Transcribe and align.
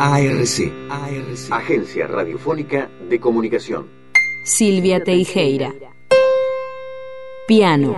ARC, 0.00 0.72
Agencia 1.50 2.06
Radiofónica 2.06 2.88
de 3.08 3.18
Comunicación. 3.18 3.88
Silvia 4.44 5.02
Teijeira. 5.02 5.74
Piano, 7.48 7.96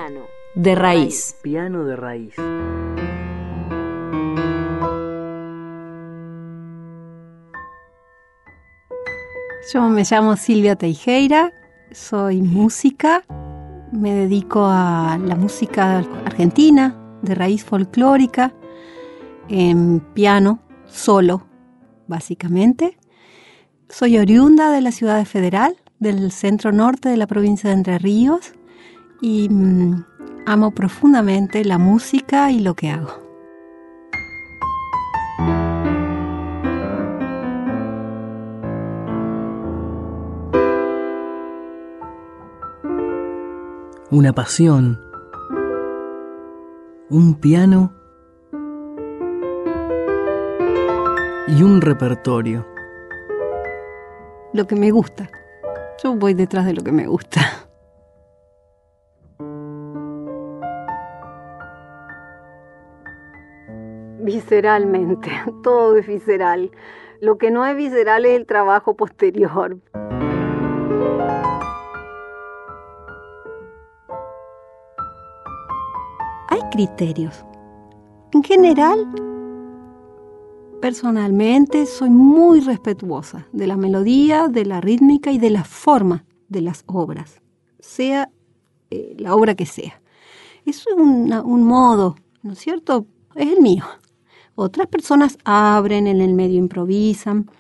de 0.55 0.75
raíz. 0.75 1.37
Piano 1.43 1.85
de 1.85 1.97
raíz. 1.97 2.35
Yo 9.75 9.83
me 9.83 10.03
llamo 10.11 10.37
Silvia 10.37 10.77
Teijeira, 10.77 11.53
soy 11.93 12.41
música, 12.41 13.25
me 13.93 14.15
dedico 14.15 14.65
a 14.65 15.19
la 15.23 15.37
música 15.37 15.99
argentina, 16.25 16.97
de 17.21 17.35
raíz 17.35 17.63
folclórica, 17.63 18.55
en 19.51 20.01
piano, 20.15 20.61
solo, 20.87 21.50
básicamente. 22.11 22.99
Soy 23.89 24.19
oriunda 24.19 24.71
de 24.71 24.83
la 24.83 24.93
ciudad 24.93 25.17
de 25.17 25.25
Federal, 25.25 25.77
del 25.99 26.31
centro 26.33 26.73
norte 26.73 27.09
de 27.09 27.17
la 27.17 27.27
provincia 27.27 27.71
de 27.71 27.77
Entre 27.77 27.99
Ríos, 27.99 28.53
y 29.23 29.49
mm, 29.49 30.05
amo 30.45 30.73
profundamente 30.73 31.65
la 31.65 31.79
música 31.79 32.51
y 32.51 32.61
lo 32.61 32.75
que 32.75 32.91
hago. 32.91 33.31
Una 44.11 44.33
pasión. 44.33 45.01
Un 47.09 47.35
piano 47.35 48.00
y 51.51 51.63
un 51.65 51.81
repertorio. 51.81 52.67
Lo 54.53 54.67
que 54.67 54.77
me 54.77 54.91
gusta. 54.91 55.29
Yo 56.03 56.15
voy 56.15 56.35
detrás 56.35 56.65
de 56.65 56.75
lo 56.75 56.83
que 56.83 56.93
me 56.93 57.07
gusta. 57.07 57.41
Visceralmente, 64.21 65.31
todo 65.63 65.97
es 65.97 66.07
visceral. 66.07 66.71
Lo 67.21 67.37
que 67.37 67.51
no 67.51 67.67
es 67.67 67.77
visceral 67.77 68.25
es 68.27 68.37
el 68.37 68.47
trabajo 68.47 68.95
posterior. 68.95 69.77
Hay 76.49 76.61
criterios. 76.71 77.45
En 78.33 78.45
general, 78.45 79.30
Personalmente 80.81 81.85
soy 81.85 82.09
muy 82.09 82.61
respetuosa 82.61 83.47
de 83.53 83.67
la 83.67 83.77
melodía, 83.77 84.49
de 84.49 84.65
la 84.65 84.81
rítmica 84.81 85.31
y 85.31 85.39
de 85.39 85.51
la 85.51 85.63
forma 85.63 86.25
de 86.49 86.63
las 86.63 86.85
obras, 86.87 87.43
sea 87.81 88.31
eh, 88.91 89.15
la 89.19 89.35
obra 89.35 89.55
que 89.55 89.67
sea. 89.67 90.01
Es 90.65 90.87
un 90.87 91.65
modo, 91.65 92.17
¿no 92.43 92.53
es 92.53 92.59
cierto? 92.59 93.07
Es 93.35 93.49
el 93.53 93.61
mío. 93.61 93.85
Otras 94.55 94.87
personas 94.87 95.37
abren, 95.45 96.07
en 96.07 96.23
el 96.23 96.33
medio 96.33 96.59
improvisan. 96.59 97.51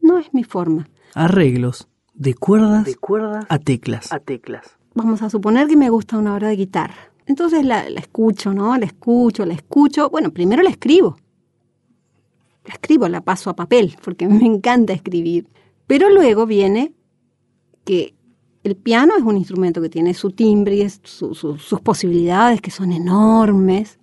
No 0.00 0.18
es 0.18 0.32
mi 0.32 0.44
forma. 0.44 0.88
Arreglos 1.14 1.88
de 2.14 2.34
cuerdas, 2.34 2.84
de 2.84 2.94
cuerdas 2.94 3.46
a 3.48 3.58
teclas. 3.58 4.12
A 4.12 4.20
teclas. 4.20 4.78
Vamos 4.94 5.22
a 5.22 5.30
suponer 5.30 5.66
que 5.66 5.76
me 5.76 5.90
gusta 5.90 6.16
una 6.16 6.34
obra 6.34 6.48
de 6.48 6.56
guitarra. 6.56 7.12
Entonces 7.26 7.64
la, 7.64 7.90
la 7.90 7.98
escucho, 8.00 8.54
¿no? 8.54 8.76
La 8.76 8.86
escucho, 8.86 9.44
la 9.44 9.54
escucho. 9.54 10.08
Bueno, 10.08 10.30
primero 10.30 10.62
la 10.62 10.70
escribo 10.70 11.16
la 12.68 12.74
escribo, 12.74 13.08
la 13.08 13.22
paso 13.22 13.50
a 13.50 13.56
papel, 13.56 13.96
porque 14.04 14.28
me 14.28 14.46
encanta 14.46 14.92
escribir. 14.92 15.48
Pero 15.86 16.10
luego 16.10 16.46
viene 16.46 16.92
que 17.84 18.14
el 18.62 18.76
piano 18.76 19.14
es 19.16 19.24
un 19.24 19.36
instrumento 19.36 19.80
que 19.80 19.88
tiene 19.88 20.12
su 20.12 20.30
timbre 20.32 20.76
y 20.76 20.88
sus 20.90 21.80
posibilidades, 21.82 22.60
que 22.60 22.70
son 22.70 22.92
enormes. 22.92 23.98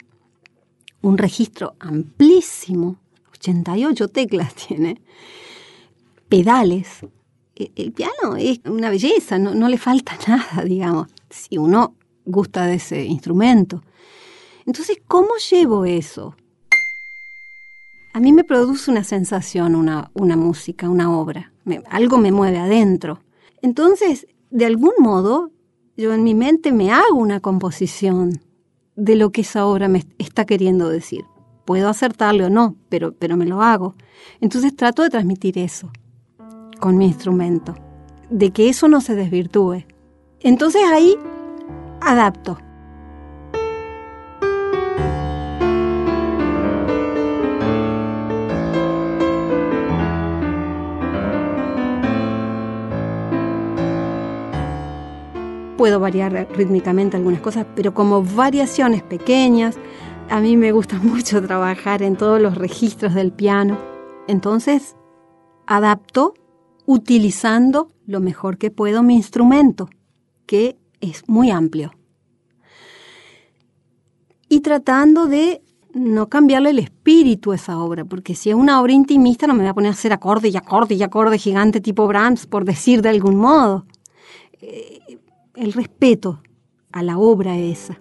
Un 1.02 1.18
registro 1.20 1.76
amplísimo, 1.80 2.98
88 3.34 4.08
teclas 4.08 4.56
tiene, 4.68 5.02
pedales. 6.28 7.06
E, 7.56 7.72
el, 7.76 7.92
piano 7.92 8.36
es 8.38 8.60
una 8.66 8.90
belleza, 8.90 9.38
no, 9.38 9.54
no 9.54 9.70
le 9.70 9.78
falta 9.78 10.18
nada, 10.28 10.64
digamos, 10.64 11.08
si 11.30 11.60
uno 11.60 11.96
gusta 12.26 12.66
de 12.66 12.76
ese 12.76 13.06
instrumento. 13.06 13.84
Entonces, 14.66 14.98
¿cómo 15.08 15.36
llevo 15.52 15.86
eso? 15.86 16.36
A 18.16 18.22
mí 18.22 18.32
me 18.32 18.46
produce 18.46 18.90
una 18.90 19.04
sensación, 19.04 19.76
una, 19.76 20.10
una 20.14 20.38
música, 20.38 20.90
una 20.90 21.14
obra. 21.14 21.52
algo 21.90 22.18
me 22.18 22.32
mueve 22.32 22.60
adentro. 22.60 23.20
Entonces, 23.62 24.26
de 24.52 24.66
algún 24.66 24.94
modo, 25.00 25.52
yo 25.98 26.14
en 26.14 26.24
mi 26.24 26.34
mente 26.34 26.72
me 26.72 26.94
hago 26.94 27.18
una 27.18 27.42
composición 27.42 28.40
de 28.96 29.18
lo 29.18 29.34
que 29.34 29.42
esa 29.42 29.66
obra 29.66 29.90
me 29.90 30.06
está 30.18 30.46
queriendo 30.46 30.88
decir. 30.88 31.26
Puedo 31.66 31.90
acertarle 31.90 32.46
o 32.46 32.50
no, 32.50 32.78
pero, 32.88 33.14
pero 33.14 33.36
me 33.36 33.46
lo 33.46 33.62
hago. 33.62 33.96
Entonces 34.40 34.74
trato 34.74 35.04
de 35.04 35.10
transmitir 35.10 35.58
eso 35.58 35.92
con 36.80 36.98
mi 36.98 37.08
instrumento, 37.08 37.76
de 38.30 38.52
que 38.52 38.70
eso 38.70 38.88
no 38.88 39.02
se 39.02 39.16
desvirtúe. 39.16 39.84
Entonces 40.40 40.84
ahí 40.90 41.18
adapto. 42.00 42.60
Puedo 55.86 56.00
variar 56.00 56.48
rítmicamente 56.58 57.16
algunas 57.16 57.42
cosas, 57.42 57.68
pero 57.76 57.94
como 57.94 58.24
variaciones 58.24 59.04
pequeñas. 59.04 59.78
A 60.32 60.40
mí 60.40 60.58
me 60.58 60.72
gusta 60.72 60.98
mucho 61.04 61.40
trabajar 61.44 62.02
en 62.02 62.16
todos 62.16 62.42
los 62.42 62.58
registros 62.58 63.14
del 63.14 63.32
piano. 63.32 63.78
Entonces, 64.28 64.96
adapto 65.68 66.34
utilizando 66.88 67.92
lo 68.08 68.20
mejor 68.20 68.58
que 68.58 68.72
puedo 68.72 69.04
mi 69.04 69.16
instrumento, 69.16 69.88
que 70.48 70.76
es 71.02 71.30
muy 71.30 71.52
amplio. 71.52 71.92
Y 74.50 74.62
tratando 74.62 75.28
de 75.28 75.62
no 75.94 76.30
cambiarle 76.30 76.72
el 76.72 76.80
espíritu 76.80 77.52
a 77.52 77.58
esa 77.58 77.78
obra, 77.78 78.06
porque 78.06 78.34
si 78.34 78.50
es 78.50 78.56
una 78.56 78.82
obra 78.82 78.94
intimista 78.94 79.46
no 79.46 79.54
me 79.54 79.60
voy 79.60 79.70
a 79.70 79.76
poner 79.76 79.90
a 79.90 79.94
hacer 79.94 80.14
acorde 80.14 80.48
y 80.50 80.58
acorde 80.58 80.96
y 80.96 81.04
acorde 81.04 81.38
gigante 81.38 81.80
tipo 81.80 82.08
Brahms, 82.08 82.48
por 82.48 82.66
decir 82.66 83.04
de 83.04 83.10
algún 83.10 83.36
modo. 83.36 83.86
Eh, 84.62 85.20
el 85.56 85.74
respeto 85.74 86.42
a 86.92 87.04
la 87.04 87.18
obra 87.18 87.58
esa. 87.58 87.98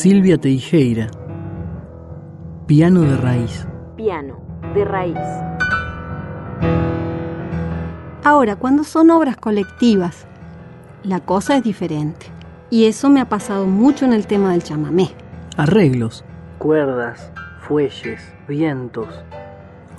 Silvia 0.00 0.38
Teijeira. 0.38 1.08
Piano 2.68 3.00
de 3.00 3.16
raíz. 3.16 3.66
Piano 3.96 4.38
de 4.72 4.84
raíz. 4.84 5.18
Ahora, 8.22 8.54
cuando 8.54 8.84
son 8.84 9.10
obras 9.10 9.36
colectivas, 9.36 10.28
la 11.02 11.18
cosa 11.18 11.56
es 11.56 11.64
diferente. 11.64 12.26
Y 12.70 12.84
eso 12.84 13.10
me 13.10 13.20
ha 13.20 13.28
pasado 13.28 13.66
mucho 13.66 14.04
en 14.04 14.12
el 14.12 14.28
tema 14.28 14.52
del 14.52 14.62
chamamé. 14.62 15.10
Arreglos, 15.56 16.24
cuerdas, 16.58 17.32
fuelles, 17.62 18.22
vientos. 18.46 19.08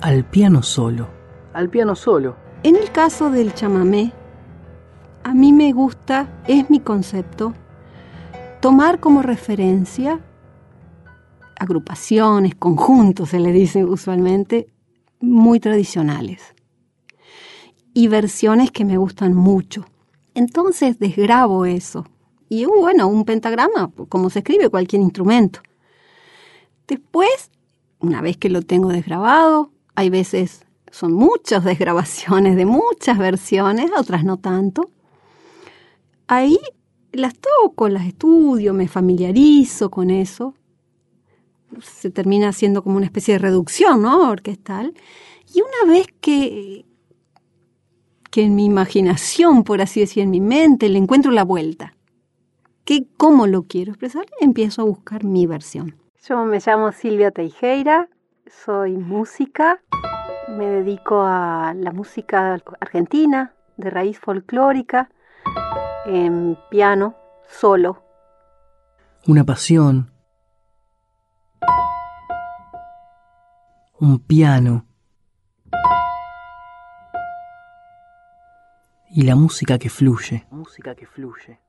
Al 0.00 0.24
piano 0.24 0.62
solo. 0.62 1.08
Al 1.52 1.68
piano 1.68 1.94
solo. 1.94 2.36
En 2.62 2.76
el 2.76 2.90
caso 2.90 3.30
del 3.30 3.52
chamamé, 3.52 4.14
a 5.24 5.34
mí 5.34 5.52
me 5.52 5.72
gusta, 5.72 6.26
es 6.48 6.70
mi 6.70 6.80
concepto, 6.80 7.52
tomar 8.60 9.00
como 9.00 9.22
referencia 9.22 10.20
agrupaciones, 11.60 12.54
conjuntos, 12.54 13.28
se 13.28 13.38
le 13.38 13.52
dicen 13.52 13.84
usualmente, 13.84 14.66
muy 15.20 15.60
tradicionales. 15.60 16.54
Y 17.92 18.08
versiones 18.08 18.70
que 18.70 18.86
me 18.86 18.96
gustan 18.96 19.34
mucho. 19.34 19.84
Entonces 20.34 20.98
desgrabo 20.98 21.66
eso. 21.66 22.06
Y 22.48 22.64
bueno, 22.64 23.08
un 23.08 23.26
pentagrama, 23.26 23.92
como 24.08 24.30
se 24.30 24.38
escribe 24.38 24.70
cualquier 24.70 25.02
instrumento. 25.02 25.60
Después, 26.88 27.50
una 27.98 28.22
vez 28.22 28.38
que 28.38 28.48
lo 28.48 28.62
tengo 28.62 28.88
desgrabado, 28.88 29.70
hay 29.94 30.08
veces 30.08 30.64
son 30.90 31.12
muchas 31.12 31.62
desgrabaciones 31.72 32.56
de 32.56 32.64
muchas 32.64 33.18
versiones, 33.18 33.90
otras 33.96 34.24
no 34.24 34.38
tanto. 34.38 34.90
Ahí 36.26 36.58
las 37.12 37.34
toco, 37.38 37.88
las 37.88 38.06
estudio, 38.06 38.74
me 38.74 38.88
familiarizo 38.88 39.90
con 39.90 40.10
eso. 40.10 40.54
Se 41.80 42.10
termina 42.10 42.48
haciendo 42.48 42.82
como 42.82 42.96
una 42.96 43.06
especie 43.06 43.34
de 43.34 43.38
reducción, 43.38 44.02
¿no? 44.02 44.30
Orquestal. 44.30 44.94
Y 45.54 45.60
una 45.60 45.92
vez 45.92 46.06
que, 46.20 46.84
que 48.30 48.42
en 48.42 48.54
mi 48.54 48.64
imaginación, 48.64 49.64
por 49.64 49.80
así 49.80 50.00
decir, 50.00 50.22
en 50.22 50.30
mi 50.30 50.40
mente, 50.40 50.88
le 50.88 50.98
encuentro 50.98 51.30
la 51.30 51.44
vuelta, 51.44 51.94
que 52.84 53.06
cómo 53.16 53.46
lo 53.46 53.64
quiero 53.64 53.92
expresar, 53.92 54.26
empiezo 54.40 54.82
a 54.82 54.84
buscar 54.84 55.24
mi 55.24 55.46
versión. 55.46 55.96
Yo 56.26 56.44
me 56.44 56.60
llamo 56.64 56.92
Silvia 56.92 57.30
Teijeira, 57.30 58.08
soy 58.46 58.96
música, 58.96 59.80
me 60.48 60.66
dedico 60.66 61.22
a 61.22 61.72
la 61.76 61.92
música 61.92 62.60
argentina, 62.80 63.54
de 63.76 63.90
raíz 63.90 64.18
folclórica, 64.18 65.10
en 66.06 66.58
piano, 66.70 67.14
solo. 67.48 68.02
Una 69.26 69.44
pasión. 69.44 70.12
Un 73.98 74.18
piano. 74.18 74.86
Y 79.10 79.22
la 79.22 79.34
música 79.34 79.78
que 79.78 79.90
fluye. 79.90 80.46
Música 80.50 80.94
que 80.94 81.06
fluye. 81.06 81.60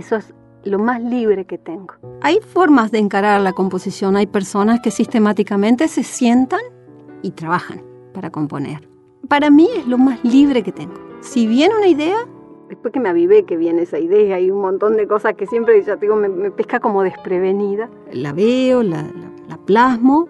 Eso 0.00 0.16
es 0.16 0.32
lo 0.64 0.78
más 0.78 1.02
libre 1.02 1.44
que 1.44 1.58
tengo. 1.58 1.92
Hay 2.22 2.40
formas 2.40 2.90
de 2.90 2.98
encarar 2.98 3.38
la 3.42 3.52
composición, 3.52 4.16
hay 4.16 4.26
personas 4.26 4.80
que 4.80 4.90
sistemáticamente 4.90 5.88
se 5.88 6.02
sientan 6.02 6.60
y 7.20 7.32
trabajan 7.32 7.82
para 8.14 8.30
componer. 8.30 8.88
Para 9.28 9.50
mí 9.50 9.68
es 9.76 9.86
lo 9.86 9.98
más 9.98 10.24
libre 10.24 10.62
que 10.62 10.72
tengo. 10.72 10.94
Si 11.20 11.46
viene 11.46 11.76
una 11.76 11.88
idea, 11.88 12.16
después 12.70 12.94
que 12.94 12.98
me 12.98 13.10
avivé 13.10 13.44
que 13.44 13.58
viene 13.58 13.82
esa 13.82 13.98
idea 13.98 14.40
y 14.40 14.50
un 14.50 14.62
montón 14.62 14.96
de 14.96 15.06
cosas 15.06 15.34
que 15.34 15.46
siempre 15.46 15.82
ya 15.84 15.96
digo, 15.96 16.16
me, 16.16 16.50
pesca 16.50 16.80
como 16.80 17.02
desprevenida, 17.02 17.90
la 18.10 18.32
veo, 18.32 18.82
la, 18.82 19.02
la 19.50 19.58
plasmo 19.66 20.28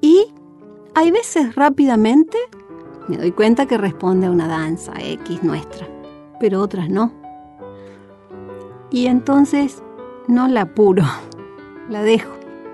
y 0.00 0.32
hay 0.94 1.10
veces 1.10 1.56
rápidamente 1.56 2.38
me 3.08 3.16
doy 3.16 3.32
cuenta 3.32 3.66
que 3.66 3.78
responde 3.78 4.28
a 4.28 4.30
una 4.30 4.46
danza 4.46 4.92
X 5.00 5.42
nuestra, 5.42 5.88
pero 6.38 6.60
otras 6.60 6.88
no. 6.88 7.17
Y 8.90 9.06
entonces 9.06 9.82
no 10.26 10.48
la 10.48 10.62
apuro, 10.62 11.04
la 11.88 12.02
dejo, 12.02 12.32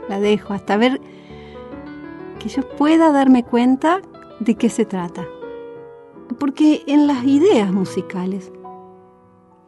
la 0.09 0.21
dejo 0.21 0.55
hasta 0.55 0.77
ver 0.77 1.01
que 2.39 2.49
yo 2.49 2.69
pueda 2.77 3.11
darme 3.13 3.45
cuenta 3.45 4.01
de 4.41 4.55
qué 4.55 4.69
se 4.69 4.85
trata. 4.85 5.27
Porque 6.39 6.83
en 6.87 7.07
las 7.07 7.25
ideas 7.25 7.73
musicales, 7.73 8.53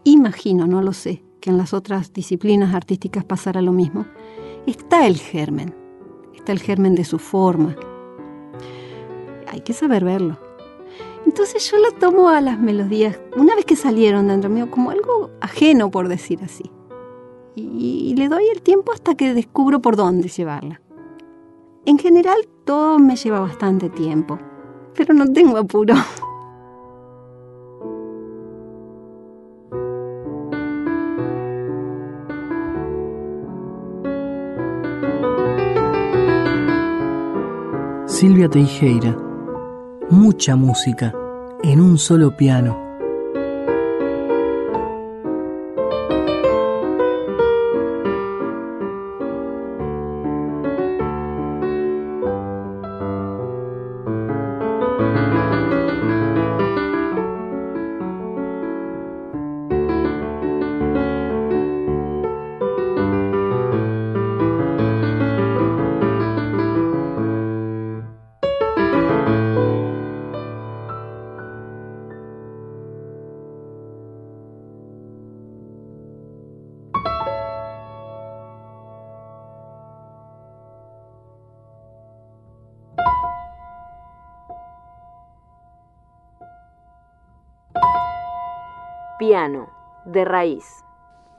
imagino, 0.05 0.67
no 0.67 0.83
lo 0.83 0.93
sé, 0.93 1.23
que 1.41 1.51
en 1.51 1.59
las 1.59 1.75
otras 1.75 2.13
disciplinas 2.13 2.75
artísticas 2.75 3.25
pasará 3.25 3.61
lo 3.61 3.73
mismo, 3.73 4.07
está 4.67 5.07
el 5.07 5.17
germen, 5.17 5.75
está 6.35 6.53
el 6.53 6.61
germen 6.61 6.95
de 6.95 7.05
su 7.05 7.19
forma. 7.19 7.77
Hay 9.49 9.61
que 9.61 9.73
saber 9.73 10.05
verlo. 10.05 10.46
Entonces 11.27 11.69
yo 11.69 11.77
lo 11.79 11.91
tomo 11.91 12.29
a 12.29 12.41
las 12.41 12.59
melodías, 12.59 13.19
una 13.37 13.57
vez 13.57 13.65
que 13.65 13.75
salieron 13.75 14.29
dentro 14.29 14.49
mío, 14.49 14.71
como 14.71 14.91
algo 14.91 15.31
ajeno, 15.41 15.91
por 15.91 16.09
decir 16.09 16.39
así. 16.43 16.71
Y, 17.57 18.15
le 18.17 18.29
doy 18.29 18.45
el 18.55 18.63
tiempo 18.63 18.93
hasta 18.93 19.17
que 19.17 19.35
descubro 19.35 19.81
por 19.81 19.97
dónde 19.97 20.29
llevarla. 20.29 20.81
En 21.85 21.99
general 21.99 22.37
todo 22.65 22.99
me 22.99 23.17
lleva 23.17 23.41
bastante 23.41 23.91
tiempo, 23.91 24.39
pero 24.95 25.15
no 25.15 25.31
tengo 25.33 25.59
apuro. 25.59 25.95
Silvia 38.07 38.49
Teijeira 38.49 39.26
mucha 40.11 40.57
música 40.57 41.13
en 41.63 41.81
un 41.81 41.99
solo 41.99 42.37
piano. 42.37 42.86
Piano, 89.19 89.71
de 90.05 90.27
raíz. 90.27 90.67